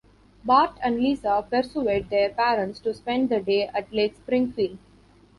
[0.43, 4.79] Bart and Lisa persuade their parents to spend the day at Lake Springfield.